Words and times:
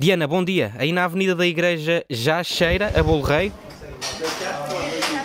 Diana, 0.00 0.26
bom 0.26 0.42
dia. 0.42 0.72
Aí 0.78 0.92
na 0.92 1.04
Avenida 1.04 1.34
da 1.34 1.46
Igreja 1.46 2.02
já 2.08 2.42
cheira 2.42 2.90
a 2.98 3.02
bolo 3.02 3.20
rei? 3.20 3.52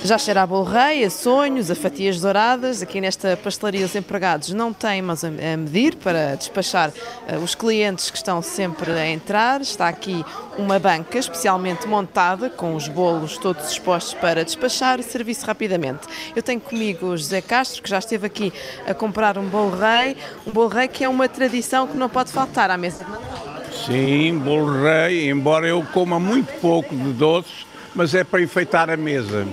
Já 0.03 0.17
cheira 0.17 0.41
a 0.41 0.45
bolo 0.45 0.65
rei, 0.65 1.05
a 1.05 1.09
sonhos, 1.09 1.71
a 1.71 1.75
fatias 1.75 2.19
douradas. 2.19 2.81
Aqui 2.81 2.99
nesta 2.99 3.38
pastelaria 3.38 3.85
os 3.85 3.96
empregados 3.96 4.51
não 4.51 4.73
têm 4.73 5.01
mas 5.01 5.23
a 5.23 5.29
medir 5.29 5.96
para 5.96 6.35
despachar 6.35 6.89
uh, 6.89 7.38
os 7.41 7.55
clientes 7.55 8.11
que 8.11 8.17
estão 8.17 8.41
sempre 8.41 8.91
a 8.91 9.07
entrar. 9.09 9.61
Está 9.61 9.88
aqui 9.88 10.25
uma 10.57 10.78
banca 10.78 11.18
especialmente 11.20 11.88
montada 11.88 12.50
com 12.50 12.76
os 12.76 12.89
bolos 12.89 13.38
todos 13.38 13.71
expostos 13.71 14.14
para 14.16 14.44
despachar 14.44 15.00
o 15.00 15.04
serviço 15.04 15.46
rapidamente. 15.46 16.05
Eu 16.36 16.44
tenho 16.44 16.60
comigo 16.60 17.05
o 17.05 17.18
José 17.18 17.39
Castro, 17.39 17.82
que 17.82 17.89
já 17.89 18.00
esteve 18.00 18.28
aqui 18.28 18.52
a 18.86 18.94
comprar 18.94 19.38
um 19.38 19.48
bolo 19.48 19.73
rei, 19.78 20.18
um 20.46 20.52
bolo 20.52 20.68
rei 20.68 20.89
que 20.89 21.05
é 21.05 21.07
uma 21.07 21.30
tradição 21.30 21.88
que 21.88 21.96
não 21.96 22.10
pode 22.10 22.30
faltar 22.30 22.70
à 22.70 22.76
mesa 22.76 23.05
de 23.05 23.10
Natal. 23.10 23.54
Sim, 23.86 24.39
bolo 24.39 24.81
rei, 24.81 25.29
embora 25.29 25.68
eu 25.68 25.86
coma 25.93 26.20
muito 26.20 26.51
pouco 26.59 26.96
de 26.96 27.14
doces, 27.14 27.68
mas 27.93 28.15
é 28.15 28.23
para 28.23 28.41
enfeitar 28.41 28.89
a 28.89 28.97
mesa. 28.97 29.46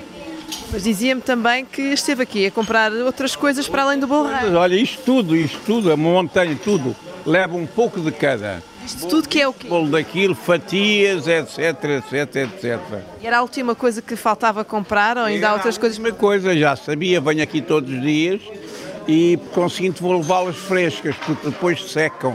Mas 0.73 0.84
dizia-me 0.84 1.20
também 1.20 1.66
que 1.66 1.83
esteve 1.83 2.23
aqui 2.23 2.47
a 2.47 2.51
comprar 2.51 2.91
outras 2.93 3.37
coisas 3.37 3.69
para 3.69 3.83
além 3.83 3.98
do 3.98 4.07
bolo 4.07 4.29
rei. 4.29 4.55
Olha, 4.55 4.74
isto 4.74 5.02
tudo, 5.05 5.37
isto 5.37 5.60
tudo, 5.66 5.93
a 5.93 5.98
montanha, 5.98 6.59
tudo, 6.65 6.97
leva 7.27 7.55
um 7.55 7.66
pouco 7.66 8.01
de 8.01 8.10
cada. 8.10 8.62
Isto 8.87 9.07
tudo 9.07 9.29
que 9.29 9.38
é 9.38 9.47
o 9.47 9.52
quê? 9.52 9.69
Bolo 9.69 9.91
daquilo, 9.91 10.35
fatias, 10.35 11.29
etc, 11.29 11.85
etc, 11.85 12.37
etc. 12.37 12.80
E 13.21 13.27
era 13.27 13.38
a 13.38 13.43
última 13.43 13.74
coisa 13.74 14.01
que 14.01 14.16
faltava 14.16 14.65
comprar 14.65 15.19
ou 15.19 15.24
ainda 15.24 15.51
há 15.51 15.52
outras 15.52 15.77
coisas? 15.77 15.99
Uma 15.99 16.10
coisa, 16.10 16.57
já 16.57 16.74
sabia, 16.74 17.21
venho 17.21 17.43
aqui 17.43 17.60
todos 17.60 17.93
os 17.93 18.01
dias 18.01 18.41
e 19.07 19.38
conseguinte 19.52 20.01
vou 20.02 20.16
levá-las 20.16 20.57
frescas, 20.57 21.15
porque 21.27 21.51
depois 21.51 21.85
secam. 21.85 22.35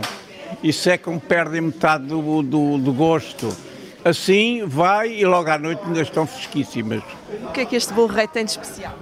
E 0.64 0.74
secam, 0.74 1.20
perdem 1.20 1.62
metade 1.62 2.06
do, 2.06 2.42
do, 2.42 2.78
do 2.78 2.94
gosto. 2.94 3.56
Assim 4.04 4.64
vai 4.66 5.12
e 5.12 5.26
logo 5.26 5.50
à 5.50 5.58
noite 5.58 5.82
ainda 5.86 6.02
estão 6.02 6.26
fresquíssimas. 6.26 7.04
O 7.44 7.52
que 7.52 7.62
é 7.62 7.66
que 7.66 7.76
este 7.76 7.94
bolo 7.94 8.08
rei 8.08 8.28
tem 8.28 8.46
de 8.46 8.52
especial? 8.52 8.98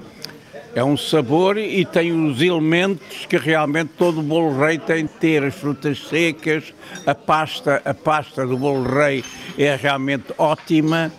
É 0.74 0.84
um 0.84 0.98
sabor 0.98 1.58
e 1.58 1.86
tem 1.86 2.12
os 2.12 2.42
elementos 2.42 3.26
que 3.28 3.38
realmente 3.38 3.92
todo 3.98 4.22
bolo 4.22 4.60
rei 4.60 4.78
tem 4.78 5.06
de 5.06 5.12
ter, 5.14 5.42
as 5.44 5.56
frutas 5.56 6.06
secas, 6.08 6.74
a 7.06 7.16
pasta, 7.16 7.82
a 7.86 7.94
pasta 7.94 8.46
do 8.46 8.58
bolo 8.58 8.84
rei 8.84 9.24
é 9.58 9.74
realmente 9.76 10.34
ótima 10.38 11.10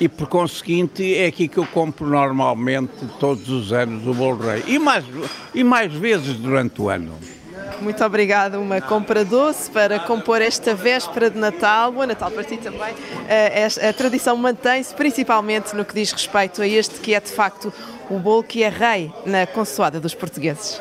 e 0.00 0.08
por 0.08 0.28
conseguinte 0.28 1.16
é 1.16 1.26
aqui 1.26 1.48
que 1.48 1.58
eu 1.58 1.66
compro 1.66 2.06
normalmente 2.06 2.92
todos 3.18 3.48
os 3.48 3.72
anos 3.72 4.06
o 4.06 4.14
bolo 4.14 4.38
rei 4.38 4.62
e 4.68 4.78
mais, 4.78 5.04
e 5.52 5.64
mais 5.64 5.92
vezes 5.92 6.36
durante 6.36 6.80
o 6.80 6.88
ano. 6.88 7.18
Muito 7.80 8.04
obrigada. 8.04 8.60
Uma 8.60 8.80
compra 8.80 9.24
doce 9.24 9.70
para 9.70 9.98
compor 10.00 10.42
esta 10.42 10.74
véspera 10.74 11.30
de 11.30 11.38
Natal. 11.38 11.92
Boa 11.92 12.06
Natal 12.06 12.30
para 12.30 12.44
ti 12.44 12.56
também. 12.56 12.94
Eh, 13.28 13.68
a 13.88 13.92
tradição 13.92 14.36
mantém-se 14.36 14.94
principalmente 14.94 15.74
no 15.74 15.84
que 15.84 15.94
diz 15.94 16.12
respeito 16.12 16.60
a 16.60 16.66
este 16.66 17.00
que 17.00 17.14
é 17.14 17.20
de 17.20 17.30
facto 17.30 17.72
o 18.10 18.18
bolo 18.18 18.42
que 18.42 18.62
é 18.62 18.68
rei 18.68 19.12
na 19.24 19.46
consoada 19.46 20.00
dos 20.00 20.14
portugueses. 20.14 20.80